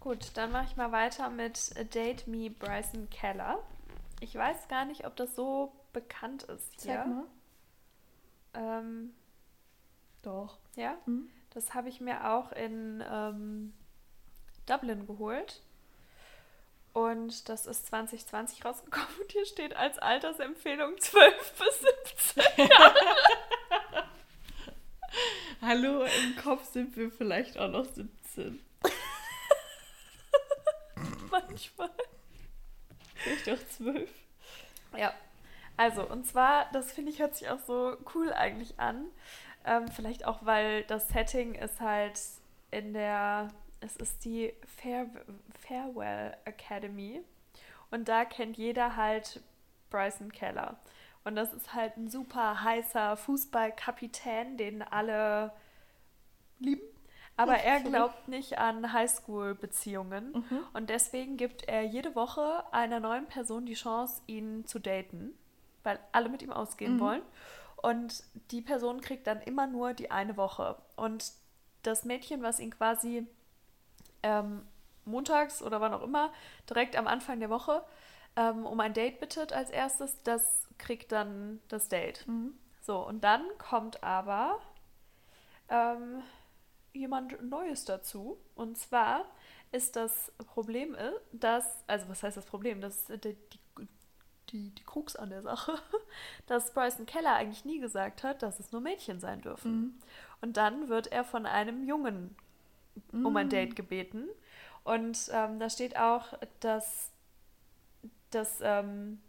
[0.00, 3.58] Gut, dann mache ich mal weiter mit A Date Me Bryson Keller.
[4.20, 6.94] Ich weiß gar nicht, ob das so bekannt ist hier.
[6.94, 7.24] Zeig mal.
[8.54, 9.14] Ähm,
[10.22, 10.58] Doch.
[10.76, 11.28] ja, Mhm.
[11.50, 13.72] das habe ich mir auch in ähm,
[14.66, 15.62] Dublin geholt.
[16.94, 22.94] Und das ist 2020 rausgekommen und hier steht als Altersempfehlung 12 bis 17 Jahre.
[25.60, 28.64] Hallo, im Kopf sind wir vielleicht auch noch 17.
[31.32, 31.90] Manchmal.
[33.16, 34.10] Vielleicht auch 12.
[34.96, 35.12] Ja,
[35.76, 39.06] also und zwar, das finde ich hört sich auch so cool eigentlich an.
[39.64, 42.20] Ähm, vielleicht auch, weil das Setting ist halt
[42.70, 43.50] in der,
[43.84, 45.06] es ist die Fair,
[45.60, 47.22] Farewell Academy
[47.90, 49.42] und da kennt jeder halt
[49.90, 50.76] Bryson Keller.
[51.22, 55.52] Und das ist halt ein super heißer Fußballkapitän, den alle
[56.58, 56.82] lieben.
[57.36, 60.32] Aber er glaubt nicht an Highschool-Beziehungen.
[60.32, 60.60] Mhm.
[60.72, 65.32] Und deswegen gibt er jede Woche einer neuen Person die Chance, ihn zu daten,
[65.82, 67.00] weil alle mit ihm ausgehen mhm.
[67.00, 67.22] wollen.
[67.82, 70.76] Und die Person kriegt dann immer nur die eine Woche.
[70.96, 71.32] Und
[71.82, 73.26] das Mädchen, was ihn quasi
[74.24, 74.62] ähm,
[75.04, 76.32] montags oder wann auch immer,
[76.68, 77.84] direkt am Anfang der Woche,
[78.36, 82.26] ähm, um ein Date bittet als erstes, das kriegt dann das Date.
[82.26, 82.54] Mhm.
[82.80, 84.58] So, und dann kommt aber
[85.68, 86.22] ähm,
[86.92, 88.38] jemand Neues dazu.
[88.54, 89.26] Und zwar
[89.72, 92.80] ist das Problem, äh, dass, also was heißt das Problem?
[92.80, 93.88] Das die, die,
[94.50, 95.78] die, die Krux an der Sache,
[96.46, 99.72] dass Bryson Keller eigentlich nie gesagt hat, dass es nur Mädchen sein dürfen.
[99.72, 99.94] Mhm.
[100.40, 102.36] Und dann wird er von einem Jungen
[103.12, 103.26] mhm.
[103.26, 103.50] um ein mhm.
[103.50, 104.28] Date gebeten.
[104.84, 107.10] Und ähm, da steht auch, dass,
[108.30, 109.20] dass ähm,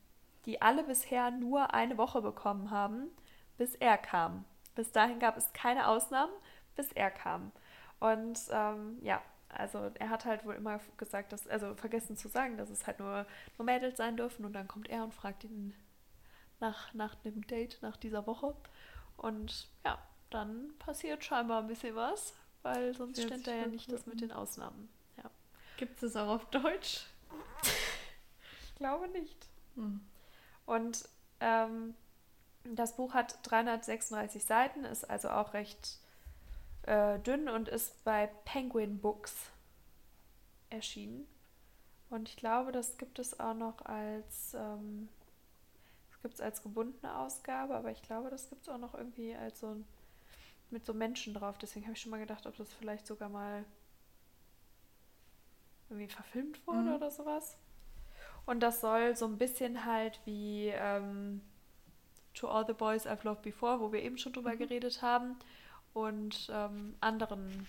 [0.45, 3.07] die alle bisher nur eine Woche bekommen haben,
[3.57, 4.45] bis er kam.
[4.75, 6.33] Bis dahin gab es keine Ausnahmen,
[6.75, 7.51] bis er kam.
[7.99, 12.57] Und ähm, ja, also er hat halt wohl immer gesagt, dass, also vergessen zu sagen,
[12.57, 13.25] dass es halt nur,
[13.57, 14.45] nur Mädels sein dürfen.
[14.45, 15.73] Und dann kommt er und fragt ihn
[16.59, 18.53] nach, nach dem Date, nach dieser Woche.
[19.17, 19.97] Und ja,
[20.29, 22.33] dann passiert scheinbar ein bisschen was,
[22.65, 24.89] weil sonst Jetzt stand da ja nicht das mit den Ausnahmen.
[25.17, 25.29] Ja.
[25.77, 27.05] Gibt es auch auf Deutsch?
[28.65, 29.47] ich glaube nicht.
[29.75, 30.01] Hm.
[30.65, 31.07] Und
[31.39, 31.93] ähm,
[32.63, 35.99] das Buch hat 336 Seiten, ist also auch recht
[36.83, 39.51] äh, dünn und ist bei Penguin Books
[40.71, 41.27] erschienen.
[42.09, 45.09] Und ich glaube, das gibt es auch noch als, ähm,
[46.09, 49.35] das gibt es als gebundene Ausgabe, aber ich glaube, das gibt es auch noch irgendwie
[49.35, 49.85] als so ein,
[50.71, 51.57] mit so Menschen drauf.
[51.57, 53.65] Deswegen habe ich schon mal gedacht, ob das vielleicht sogar mal
[55.89, 56.95] irgendwie verfilmt wurde mhm.
[56.95, 57.57] oder sowas.
[58.45, 61.41] Und das soll so ein bisschen halt wie ähm,
[62.35, 64.59] To All the Boys I've Loved Before, wo wir eben schon drüber mhm.
[64.59, 65.37] geredet haben,
[65.95, 67.65] und ähm, anderen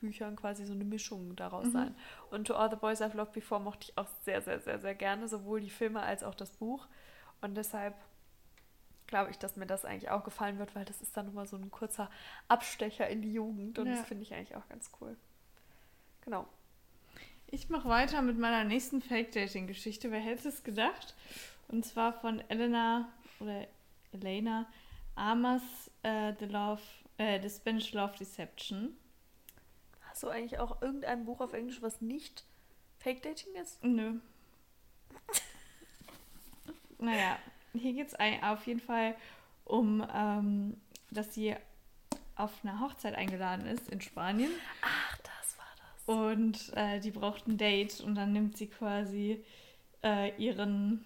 [0.00, 1.72] Büchern quasi so eine Mischung daraus mhm.
[1.72, 1.96] sein.
[2.30, 4.94] Und To All the Boys I've Loved Before mochte ich auch sehr, sehr, sehr, sehr
[4.94, 6.86] gerne, sowohl die Filme als auch das Buch.
[7.40, 7.94] Und deshalb
[9.12, 11.58] glaube ich, dass mir das eigentlich auch gefallen wird, weil das ist dann nochmal so
[11.58, 12.10] ein kurzer
[12.48, 13.96] Abstecher in die Jugend und ja.
[13.96, 15.18] das finde ich eigentlich auch ganz cool.
[16.22, 16.48] Genau.
[17.48, 20.10] Ich mache weiter mit meiner nächsten Fake-Dating-Geschichte.
[20.10, 21.14] Wer hätte es gedacht?
[21.68, 23.06] Und zwar von Elena
[23.38, 23.66] oder
[24.12, 24.66] Elena
[25.14, 25.62] Amas,
[26.06, 26.80] uh, The Love,
[27.18, 28.96] äh, The Spanish Love Deception.
[30.08, 32.46] Hast du eigentlich auch irgendein Buch auf Englisch, was nicht
[32.96, 33.84] Fake-Dating ist?
[33.84, 34.20] Nö.
[36.98, 37.36] naja,
[37.72, 39.14] hier geht es auf jeden Fall
[39.64, 40.76] um, ähm,
[41.10, 41.54] dass sie
[42.36, 44.50] auf eine Hochzeit eingeladen ist in Spanien.
[44.82, 45.32] Ach, da
[46.06, 49.44] und äh, die braucht ein Date und dann nimmt sie quasi
[50.02, 51.04] äh, ihren.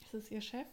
[0.00, 0.66] Ist es ihr Chef?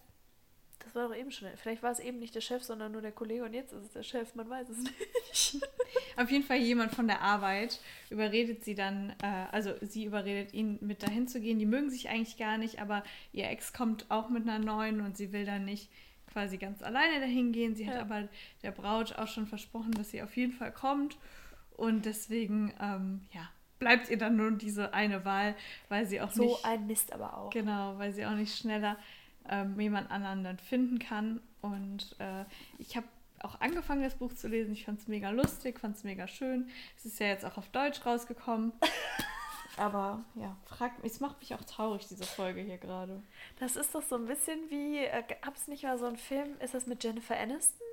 [0.84, 1.48] Das war doch eben schon.
[1.56, 3.91] Vielleicht war es eben nicht der Chef, sondern nur der Kollege und jetzt ist es
[3.91, 5.63] der Chef, man weiß es nicht.
[6.17, 10.78] Auf jeden Fall jemand von der Arbeit überredet sie dann, äh, also sie überredet ihn
[10.82, 11.60] mit dahin zu gehen.
[11.60, 15.17] Die mögen sich eigentlich gar nicht, aber ihr Ex kommt auch mit einer neuen und
[15.17, 15.89] sie will dann nicht
[16.32, 17.76] quasi ganz alleine dahin gehen.
[17.76, 17.94] Sie ja.
[17.94, 18.28] hat aber
[18.63, 21.17] der Braut auch schon versprochen, dass sie auf jeden Fall kommt.
[21.76, 25.56] Und deswegen, ähm, ja, bleibt ihr dann nur diese eine Wahl,
[25.89, 26.58] weil sie auch so nicht.
[26.58, 27.50] So ein Mist aber auch.
[27.50, 28.98] Genau, weil sie auch nicht schneller
[29.49, 31.41] ähm, jemand anderen dann finden kann.
[31.62, 32.45] Und äh,
[32.77, 33.08] ich habe
[33.39, 34.73] auch angefangen, das Buch zu lesen.
[34.73, 36.69] Ich fand es mega lustig, fand es mega schön.
[36.97, 38.73] Es ist ja jetzt auch auf Deutsch rausgekommen.
[39.77, 43.23] Aber ja, frag, es macht mich auch traurig, diese Folge hier gerade.
[43.60, 46.60] Das ist doch so ein bisschen wie, äh, gab es nicht mal so einen Film,
[46.60, 47.88] ist das mit Jennifer Aniston?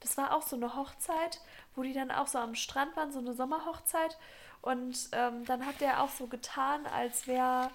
[0.00, 1.40] Das war auch so eine Hochzeit,
[1.74, 4.16] wo die dann auch so am Strand waren, so eine Sommerhochzeit.
[4.62, 7.70] Und ähm, dann hat der auch so getan, als wäre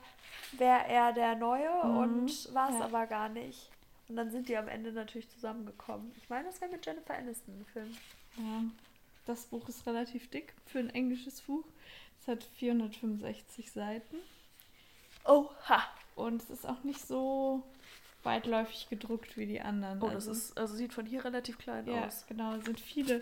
[0.58, 1.98] wär er der Neue mhm.
[1.98, 2.86] und war es ja.
[2.86, 3.70] aber gar nicht.
[4.10, 6.12] Und dann sind die am Ende natürlich zusammengekommen.
[6.18, 7.98] Ich meine, das wäre mit Jennifer Aniston ein Film.
[8.38, 8.64] Ja,
[9.26, 11.66] das Buch ist relativ dick für ein englisches Buch.
[12.20, 14.18] Es hat 465 Seiten.
[15.26, 15.84] Oha!
[16.16, 17.64] Und es ist auch nicht so
[18.24, 20.02] weitläufig gedruckt wie die anderen.
[20.02, 22.26] Oh, das also, ist, also sieht von hier relativ klein ja, aus.
[22.28, 23.22] Genau, es sind viele,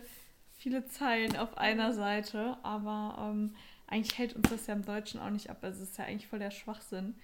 [0.58, 3.56] viele Zeilen auf einer Seite, aber ähm,
[3.92, 5.58] eigentlich hält uns das ja im Deutschen auch nicht ab.
[5.62, 7.16] Also es ist ja eigentlich voll der Schwachsinn.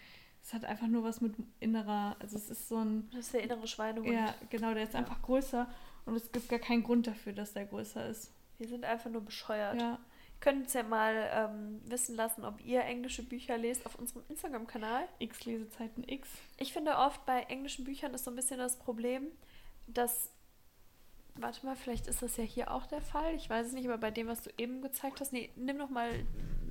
[0.44, 3.10] Es hat einfach nur was mit innerer, also es ist so ein.
[3.12, 4.08] Das ist der innere Schweinehund.
[4.08, 5.00] Ja, genau, der ist ja.
[5.00, 5.68] einfach größer
[6.06, 8.32] und es gibt gar keinen Grund dafür, dass der größer ist.
[8.58, 9.82] Wir sind einfach nur bescheuert.
[9.82, 9.94] Ja.
[9.94, 14.24] Ihr könnt uns ja mal ähm, wissen lassen, ob ihr englische Bücher lest auf unserem
[14.30, 15.08] Instagram-Kanal.
[15.20, 16.30] X Lesezeiten X.
[16.58, 19.28] Ich finde oft bei englischen Büchern ist so ein bisschen das Problem,
[19.88, 20.32] dass
[21.42, 23.36] warte mal, vielleicht ist das ja hier auch der Fall.
[23.36, 25.90] Ich weiß es nicht, aber bei dem, was du eben gezeigt hast, nee, nimm noch
[25.90, 26.10] mal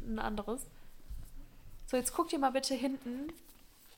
[0.07, 0.67] ein anderes.
[1.87, 3.33] So, jetzt guck dir mal bitte hinten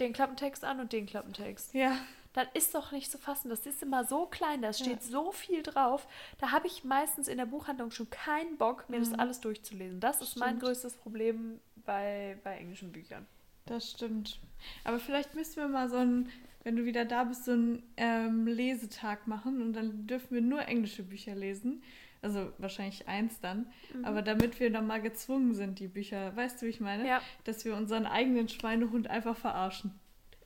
[0.00, 1.74] den Klappentext an und den Klappentext.
[1.74, 1.96] Ja.
[2.34, 3.48] Das ist doch nicht zu fassen.
[3.48, 5.10] Das ist immer so klein, da steht ja.
[5.10, 6.06] so viel drauf.
[6.38, 9.04] Da habe ich meistens in der Buchhandlung schon keinen Bock, mir mhm.
[9.04, 9.98] das alles durchzulesen.
[9.98, 10.46] Das ist stimmt.
[10.46, 13.26] mein größtes Problem bei, bei englischen Büchern.
[13.66, 14.38] Das stimmt.
[14.84, 16.28] Aber vielleicht müssten wir mal so ein,
[16.64, 20.66] wenn du wieder da bist, so einen ähm, Lesetag machen und dann dürfen wir nur
[20.66, 21.82] englische Bücher lesen.
[22.20, 23.70] Also wahrscheinlich eins dann.
[23.94, 24.04] Mhm.
[24.04, 27.06] Aber damit wir dann mal gezwungen sind, die Bücher, weißt du, wie ich meine?
[27.06, 27.20] Ja.
[27.44, 29.98] Dass wir unseren eigenen Schweinehund einfach verarschen.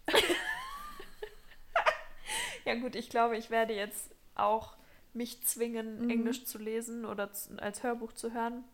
[2.64, 4.76] ja gut, ich glaube, ich werde jetzt auch
[5.14, 6.10] mich zwingen, mhm.
[6.10, 8.64] Englisch zu lesen oder als Hörbuch zu hören,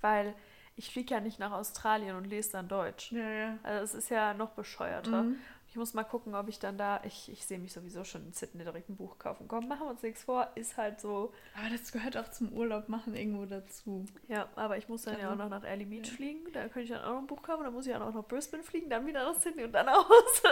[0.00, 0.34] weil
[0.76, 3.12] ich fliege ja nicht nach Australien und lese dann Deutsch.
[3.12, 3.58] Ja, ja.
[3.62, 5.24] Also es ist ja noch bescheuerter.
[5.24, 5.36] Mhm.
[5.72, 8.34] Ich muss mal gucken, ob ich dann da, ich, ich sehe mich sowieso schon in
[8.34, 9.48] Sydney direkt ein Buch kaufen.
[9.48, 11.32] Komm, machen wir uns nichts vor, ist halt so.
[11.56, 14.04] Aber das gehört auch zum Urlaub machen irgendwo dazu.
[14.28, 16.12] Ja, aber ich muss dann ja auch noch nach Early Beach ja.
[16.12, 16.40] fliegen.
[16.52, 17.64] Da könnte ich dann auch noch ein Buch kaufen.
[17.64, 20.48] Dann muss ich auch noch nach Brisbane fliegen, dann wieder nach Sydney und dann Hause.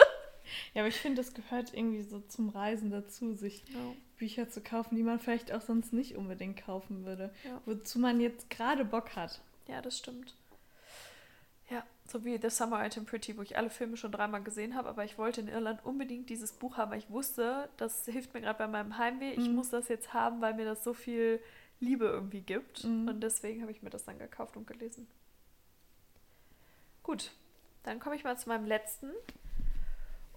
[0.72, 3.78] Ja, aber ich finde, das gehört irgendwie so zum Reisen dazu, sich ja.
[4.16, 7.30] Bücher zu kaufen, die man vielleicht auch sonst nicht unbedingt kaufen würde.
[7.44, 7.60] Ja.
[7.66, 9.42] Wozu man jetzt gerade Bock hat.
[9.68, 10.34] Ja, das stimmt.
[12.10, 15.04] So wie The Summer Item Pretty, wo ich alle Filme schon dreimal gesehen habe, aber
[15.04, 18.58] ich wollte in Irland unbedingt dieses Buch haben, weil ich wusste, das hilft mir gerade
[18.58, 19.30] bei meinem Heimweh.
[19.30, 19.54] Ich mhm.
[19.54, 21.40] muss das jetzt haben, weil mir das so viel
[21.78, 22.82] Liebe irgendwie gibt.
[22.82, 23.06] Mhm.
[23.06, 25.06] Und deswegen habe ich mir das dann gekauft und gelesen.
[27.04, 27.30] Gut,
[27.84, 29.12] dann komme ich mal zu meinem letzten.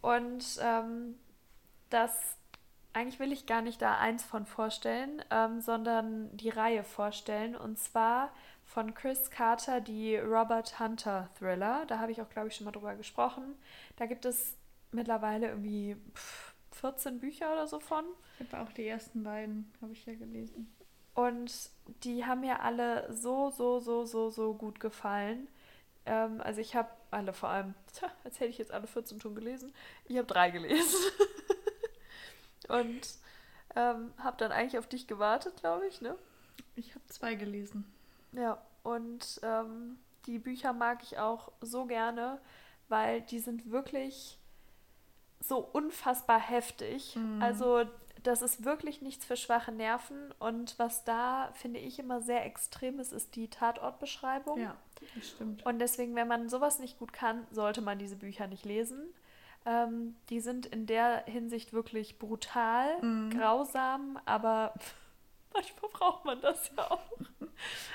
[0.04, 1.16] Und ähm,
[1.90, 2.38] das,
[2.94, 7.56] eigentlich will ich gar nicht da eins von vorstellen, ähm, sondern die Reihe vorstellen.
[7.56, 8.32] Und zwar
[8.74, 11.86] von Chris Carter die Robert Hunter Thriller.
[11.86, 13.56] Da habe ich auch, glaube ich, schon mal drüber gesprochen.
[13.98, 14.58] Da gibt es
[14.92, 15.96] mittlerweile irgendwie
[16.72, 18.04] 14 Bücher oder so von.
[18.40, 20.76] Ich habe auch die ersten beiden, habe ich ja gelesen.
[21.14, 21.70] Und
[22.04, 25.48] die haben mir alle so, so, so, so, so gut gefallen.
[26.08, 29.36] Ähm, also ich habe alle vor allem, tja, als hätte ich jetzt alle 14 schon
[29.36, 29.72] gelesen.
[30.06, 30.98] Ich habe drei gelesen.
[32.70, 33.08] Und
[33.76, 36.16] ähm, habe dann eigentlich auf dich gewartet, glaube ich, ne?
[36.76, 37.93] Ich habe zwei gelesen.
[38.36, 42.40] Ja, und ähm, die Bücher mag ich auch so gerne,
[42.90, 44.40] weil die sind wirklich
[45.40, 47.16] so unfassbar heftig.
[47.16, 47.42] Mhm.
[47.42, 47.84] Also
[48.24, 50.34] das ist wirklich nichts für schwache Nerven.
[50.40, 54.60] Und was da, finde ich, immer sehr extrem ist, ist die Tatortbeschreibung.
[54.60, 54.76] Ja,
[55.16, 55.66] das stimmt.
[55.66, 59.14] Und deswegen, wenn man sowas nicht gut kann, sollte man diese Bücher nicht lesen.
[59.66, 63.30] Ähm, die sind in der Hinsicht wirklich brutal, mhm.
[63.30, 64.74] grausam, aber
[65.54, 67.02] manchmal braucht man das ja auch.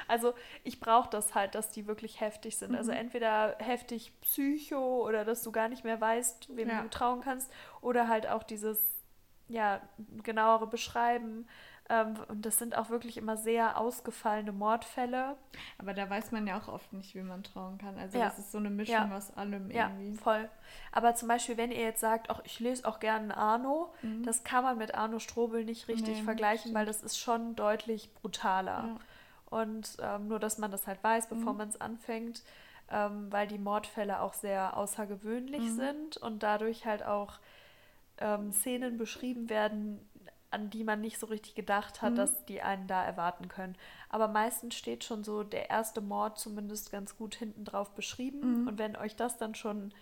[0.07, 2.75] Also ich brauche das halt, dass die wirklich heftig sind.
[2.75, 2.99] Also mhm.
[2.99, 6.83] Entweder heftig Psycho oder dass du gar nicht mehr weißt, wem ja.
[6.83, 8.97] du trauen kannst, oder halt auch dieses
[9.48, 9.80] ja
[10.22, 11.46] genauere Beschreiben.
[11.90, 15.37] Ähm, und das sind auch wirklich immer sehr ausgefallene Mordfälle.
[15.78, 17.96] Aber da weiß man ja auch oft nicht, wie man trauen kann.
[17.98, 18.26] Also ja.
[18.26, 19.16] das ist so eine Mischung ja.
[19.16, 20.11] aus allem irgendwie.
[20.11, 20.48] Ja, voll.
[20.92, 24.22] Aber zum Beispiel, wenn ihr jetzt sagt, ach, ich lese auch gerne Arno, mhm.
[24.22, 28.12] das kann man mit Arno Strobel nicht richtig nee, vergleichen, weil das ist schon deutlich
[28.14, 28.84] brutaler.
[28.87, 28.96] Ja.
[29.50, 31.58] Und ähm, nur, dass man das halt weiß, bevor mhm.
[31.58, 32.42] man es anfängt,
[32.90, 35.76] ähm, weil die Mordfälle auch sehr außergewöhnlich mhm.
[35.76, 37.38] sind und dadurch halt auch
[38.20, 40.00] ähm, Szenen beschrieben werden,
[40.50, 42.16] an die man nicht so richtig gedacht hat, mhm.
[42.16, 43.76] dass die einen da erwarten können.
[44.09, 48.62] Aber meistens steht schon so der erste Mord zumindest ganz gut hinten drauf beschrieben.
[48.62, 48.68] Mhm.
[48.68, 49.92] Und wenn euch das dann schon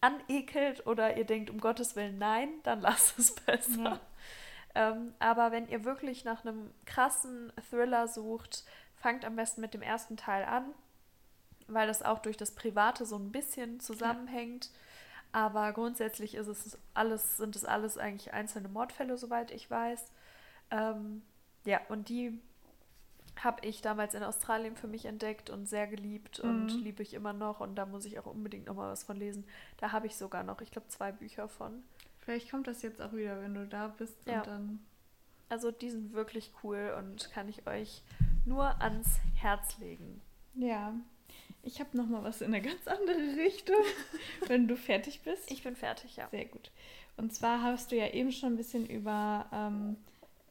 [0.00, 3.82] anekelt oder ihr denkt, um Gottes Willen nein, dann lasst es besser.
[3.82, 4.00] Ja.
[4.74, 8.64] Ähm, aber wenn ihr wirklich nach einem krassen Thriller sucht,
[8.96, 10.64] fangt am besten mit dem ersten Teil an,
[11.68, 14.66] weil das auch durch das Private so ein bisschen zusammenhängt.
[14.66, 14.70] Ja.
[15.34, 20.06] Aber grundsätzlich ist es alles, sind es alles eigentlich einzelne Mordfälle, soweit ich weiß.
[20.70, 21.22] Ähm,
[21.64, 22.40] ja, und die
[23.42, 26.84] habe ich damals in Australien für mich entdeckt und sehr geliebt und mhm.
[26.84, 27.58] liebe ich immer noch.
[27.58, 29.44] Und da muss ich auch unbedingt noch mal was von lesen.
[29.78, 31.82] Da habe ich sogar noch, ich glaube, zwei Bücher von.
[32.20, 34.36] Vielleicht kommt das jetzt auch wieder, wenn du da bist ja.
[34.36, 34.86] und dann.
[35.48, 38.04] Also die sind wirklich cool und kann ich euch
[38.44, 40.22] nur ans Herz legen.
[40.54, 40.94] Ja,
[41.64, 43.82] ich habe noch mal was in eine ganz andere Richtung,
[44.46, 45.50] wenn du fertig bist.
[45.50, 46.28] Ich bin fertig, ja.
[46.30, 46.70] Sehr gut.
[47.16, 49.96] Und zwar hast du ja eben schon ein bisschen über ähm,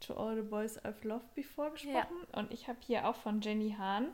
[0.02, 1.95] To All the Boys I've Loved Before gesprochen.
[2.34, 2.39] Ja.
[2.39, 4.10] Und ich habe hier auch von Jenny Hahn.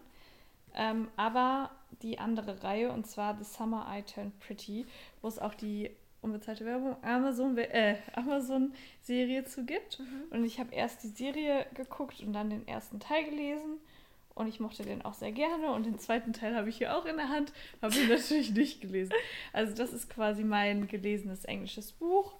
[0.75, 4.85] Ähm, aber die andere Reihe, und zwar The Summer I Turned Pretty,
[5.21, 5.89] wo es auch die
[6.21, 10.23] unbezahlte Werbung Amazon äh, Amazon Serie zu gibt mhm.
[10.31, 13.79] und ich habe erst die Serie geguckt und dann den ersten Teil gelesen
[14.39, 17.05] und ich mochte den auch sehr gerne und den zweiten Teil habe ich hier auch
[17.05, 19.13] in der Hand, habe ihn natürlich nicht gelesen.
[19.51, 22.33] Also das ist quasi mein gelesenes englisches Buch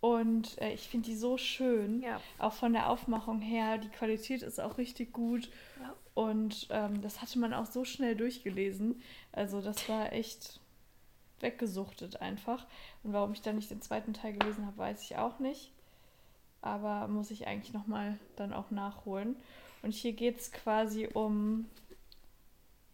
[0.00, 2.20] und äh, ich finde die so schön, ja.
[2.38, 5.94] auch von der Aufmachung her, die Qualität ist auch richtig gut ja.
[6.14, 9.02] und ähm, das hatte man auch so schnell durchgelesen.
[9.32, 10.60] Also das war echt
[11.40, 12.64] weggesuchtet einfach.
[13.02, 15.72] Und warum ich dann nicht den zweiten Teil gelesen habe, weiß ich auch nicht.
[16.62, 19.36] Aber muss ich eigentlich nochmal dann auch nachholen.
[19.84, 21.66] Und hier geht es quasi um.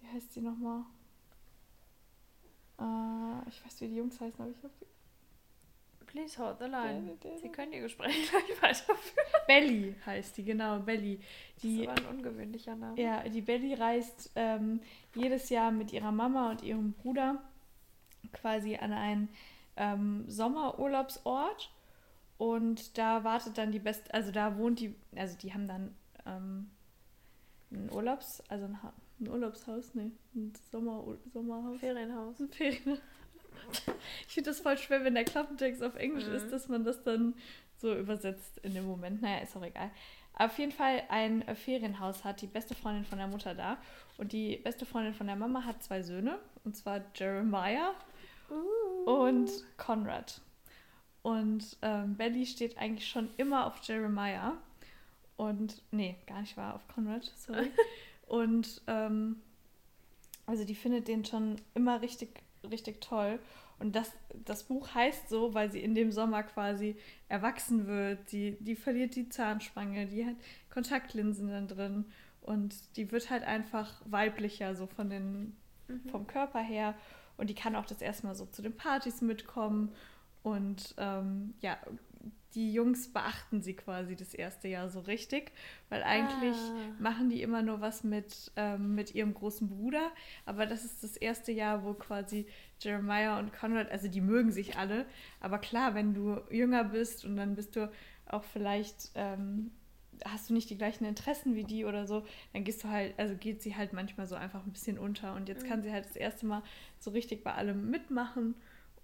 [0.00, 0.82] Wie heißt die nochmal?
[2.80, 4.72] Äh, ich weiß, wie die Jungs heißen, aber ich habe
[6.06, 7.16] Please hold the line.
[7.40, 9.26] Sie können Ihr Gespräch gleich weiterführen.
[9.46, 11.20] Belly heißt die, genau, Belly.
[11.62, 13.00] Die, das ist aber ein ungewöhnlicher Name.
[13.00, 14.80] Ja, die Belly reist ähm,
[15.14, 17.40] jedes Jahr mit ihrer Mama und ihrem Bruder
[18.32, 19.28] quasi an einen
[19.76, 21.70] ähm, Sommerurlaubsort
[22.38, 25.94] und da wartet dann die beste, also da wohnt die, also die haben dann
[26.26, 26.70] ähm,
[27.70, 28.78] ein Urlaubs, also ein,
[29.20, 31.80] ein Urlaubshaus, nee, ein Sommer, Sommerhaus.
[31.80, 32.40] Ferienhaus.
[32.40, 32.98] Ein Ferienhaus.
[34.26, 36.34] Ich finde das voll schwer, wenn der Klappentext auf Englisch mhm.
[36.34, 37.34] ist, dass man das dann
[37.76, 39.22] so übersetzt in dem Moment.
[39.22, 39.90] Naja, ist auch egal.
[40.34, 43.78] Auf jeden Fall ein Ferienhaus hat die beste Freundin von der Mutter da.
[44.16, 46.38] Und die beste Freundin von der Mama hat zwei Söhne.
[46.64, 47.94] Und zwar Jeremiah
[48.50, 49.10] uh.
[49.10, 50.40] und Conrad.
[51.22, 54.56] Und ähm, Belly steht eigentlich schon immer auf Jeremiah.
[55.40, 57.70] Und, nee, gar nicht wahr, auf Conrad, sorry.
[58.26, 59.36] und, ähm,
[60.44, 63.38] also die findet den schon immer richtig, richtig toll.
[63.78, 64.12] Und das,
[64.44, 66.94] das Buch heißt so, weil sie in dem Sommer quasi
[67.30, 68.30] erwachsen wird.
[68.32, 70.36] Die, die verliert die Zahnspange, die hat
[70.68, 72.04] Kontaktlinsen dann drin.
[72.42, 75.56] Und die wird halt einfach weiblicher, so von den,
[75.88, 76.06] mhm.
[76.10, 76.94] vom Körper her.
[77.38, 79.90] Und die kann auch das erste Mal so zu den Partys mitkommen.
[80.42, 81.78] Und ähm, ja,
[82.54, 85.52] die Jungs beachten sie quasi das erste Jahr so richtig,
[85.88, 86.94] weil eigentlich ah.
[86.98, 90.10] machen die immer nur was mit, ähm, mit ihrem großen Bruder,
[90.46, 92.46] aber das ist das erste Jahr, wo quasi
[92.80, 95.06] Jeremiah und Conrad, also die mögen sich alle,
[95.40, 97.90] aber klar, wenn du jünger bist und dann bist du
[98.26, 99.70] auch vielleicht, ähm,
[100.24, 103.34] hast du nicht die gleichen Interessen wie die oder so, dann gehst du halt, also
[103.36, 105.68] geht sie halt manchmal so einfach ein bisschen unter und jetzt mhm.
[105.68, 106.62] kann sie halt das erste Mal
[106.98, 108.54] so richtig bei allem mitmachen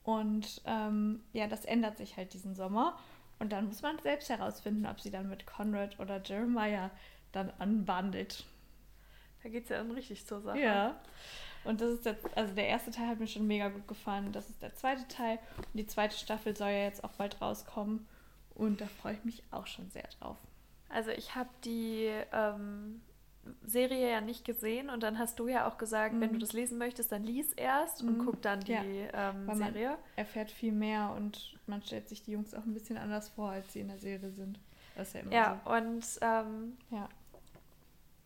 [0.06, 2.96] und ähm, ja, das ändert sich halt diesen Sommer.
[3.38, 6.90] Und dann muss man selbst herausfinden, ob sie dann mit Conrad oder Jeremiah
[7.32, 8.44] dann anbandelt.
[9.42, 10.58] Da geht es ja dann richtig zur Sache.
[10.58, 10.96] Ja.
[11.64, 14.32] Und das ist der, also der erste Teil hat mir schon mega gut gefallen.
[14.32, 15.38] Das ist der zweite Teil.
[15.56, 18.06] Und die zweite Staffel soll ja jetzt auch bald rauskommen.
[18.54, 20.38] Und da freue ich mich auch schon sehr drauf.
[20.88, 23.02] Also ich habe die ähm,
[23.64, 26.20] Serie ja nicht gesehen und dann hast du ja auch gesagt, mhm.
[26.20, 26.40] wenn du mhm.
[26.40, 28.08] das lesen möchtest, dann lies erst mhm.
[28.08, 29.98] und guck dann die ja, ähm, Serie.
[30.16, 33.72] Erfährt viel mehr und man stellt sich die Jungs auch ein bisschen anders vor, als
[33.72, 34.58] sie in der Serie sind.
[34.94, 35.70] Das ist ja immer ja, so.
[35.72, 37.08] und ähm, ja.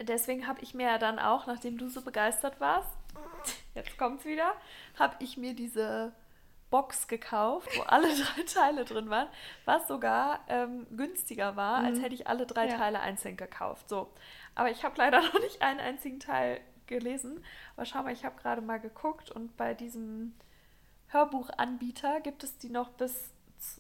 [0.01, 2.97] deswegen habe ich mir ja dann auch, nachdem du so begeistert warst,
[3.75, 4.53] jetzt kommt's wieder,
[4.99, 6.13] habe ich mir diese
[6.71, 9.29] Box gekauft, wo alle drei Teile drin waren,
[9.65, 11.87] was sogar ähm, günstiger war, mhm.
[11.87, 12.77] als hätte ich alle drei ja.
[12.77, 13.89] Teile einzeln gekauft.
[13.89, 14.13] So.
[14.55, 17.45] Aber ich habe leider noch nicht einen einzigen Teil gelesen.
[17.77, 20.35] Aber schau mal, ich habe gerade mal geguckt und bei diesem
[21.09, 23.33] Hörbuchanbieter gibt es die noch bis,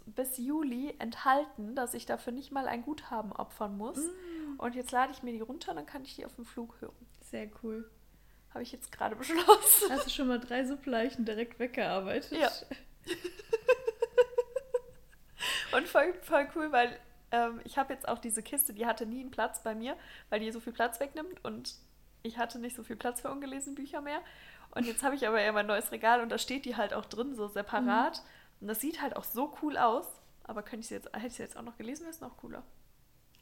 [0.06, 3.98] bis Juli enthalten, dass ich dafür nicht mal ein Guthaben opfern muss.
[3.98, 4.58] Mm.
[4.58, 7.06] Und jetzt lade ich mir die runter, dann kann ich die auf dem Flug hören.
[7.20, 7.88] Sehr cool.
[8.50, 9.90] Habe ich jetzt gerade beschlossen.
[9.90, 12.38] Hast du schon mal drei Suppleichen direkt weggearbeitet?
[12.38, 12.50] Ja.
[15.76, 16.98] Und voll, voll cool, weil
[17.32, 19.96] ähm, ich habe jetzt auch diese Kiste, die hatte nie einen Platz bei mir,
[20.28, 21.74] weil die so viel Platz wegnimmt und
[22.22, 24.20] ich hatte nicht so viel Platz für ungelesene Bücher mehr.
[24.72, 27.06] Und jetzt habe ich aber ja mein neues Regal und da steht die halt auch
[27.06, 28.18] drin, so separat.
[28.18, 28.60] Mhm.
[28.60, 30.06] Und das sieht halt auch so cool aus.
[30.44, 32.36] Aber könnte ich sie jetzt, hätte ich sie jetzt auch noch gelesen, wäre es noch
[32.36, 32.62] cooler.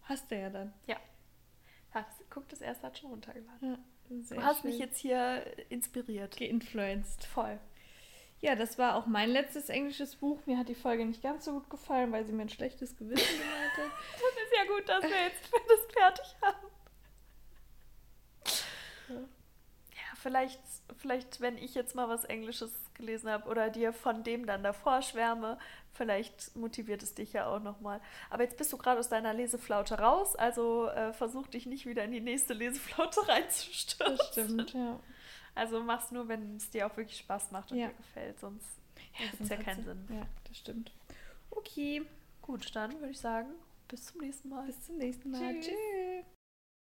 [0.05, 0.73] Hast du ja dann.
[0.87, 0.97] Ja.
[1.93, 3.79] das, guck, das erste hat schon runtergeladen.
[4.09, 4.71] Ja, du hast schön.
[4.71, 6.37] mich jetzt hier inspiriert.
[6.37, 7.25] Geinfluenced.
[7.25, 7.59] Voll.
[8.41, 10.39] Ja, das war auch mein letztes englisches Buch.
[10.47, 13.39] Mir hat die Folge nicht ganz so gut gefallen, weil sie mir ein schlechtes Gewissen
[13.39, 13.91] gemacht hat.
[14.13, 16.69] das ist ja gut, dass wir jetzt das fertig haben.
[19.09, 20.61] Ja, vielleicht,
[20.99, 25.03] vielleicht, wenn ich jetzt mal was Englisches gelesen habe oder dir von dem dann davor
[25.03, 25.59] schwärme,
[25.93, 28.01] vielleicht motiviert es dich ja auch nochmal.
[28.31, 32.05] Aber jetzt bist du gerade aus deiner Leseflaute raus, also äh, versuch dich nicht wieder
[32.05, 34.17] in die nächste Leseflaute reinzustürzen.
[34.17, 35.01] Das stimmt, ja.
[35.59, 37.89] Also mach's nur, wenn es dir auch wirklich Spaß macht und ja.
[37.89, 38.79] dir gefällt, sonst
[39.19, 40.09] ja, hat es ja keinen Sinn.
[40.09, 40.93] Ja, das stimmt.
[41.51, 42.03] Okay.
[42.43, 43.51] Gut, dann würde ich sagen,
[43.89, 44.67] bis zum nächsten Mal.
[44.67, 45.55] Bis zum nächsten Mal.
[45.55, 45.67] Tschüss.
[45.67, 46.38] Tschüss.